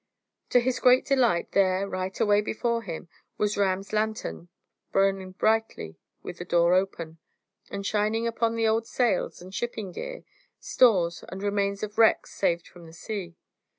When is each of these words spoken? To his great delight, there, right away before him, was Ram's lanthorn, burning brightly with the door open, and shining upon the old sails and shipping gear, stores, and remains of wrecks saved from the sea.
To 0.49 0.59
his 0.59 0.79
great 0.79 1.05
delight, 1.05 1.51
there, 1.51 1.87
right 1.87 2.19
away 2.19 2.41
before 2.41 2.81
him, 2.81 3.07
was 3.37 3.55
Ram's 3.55 3.93
lanthorn, 3.93 4.47
burning 4.91 5.33
brightly 5.33 5.95
with 6.23 6.39
the 6.39 6.43
door 6.43 6.73
open, 6.73 7.19
and 7.69 7.85
shining 7.85 8.25
upon 8.25 8.55
the 8.55 8.67
old 8.67 8.87
sails 8.87 9.43
and 9.43 9.53
shipping 9.53 9.91
gear, 9.91 10.23
stores, 10.59 11.23
and 11.29 11.43
remains 11.43 11.83
of 11.83 11.99
wrecks 11.99 12.33
saved 12.33 12.67
from 12.67 12.87
the 12.87 12.93
sea. 12.93 13.35